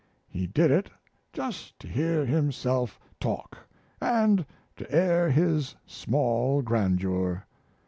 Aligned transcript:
He 0.27 0.47
did 0.47 0.71
it 0.71 0.89
just 1.31 1.77
to 1.77 1.87
hear 1.87 2.25
himself 2.25 2.99
talk 3.19 3.55
and 4.01 4.47
to 4.77 4.91
air 4.91 5.29
his 5.29 5.75
small 5.85 6.63
grandeur. 6.63 7.45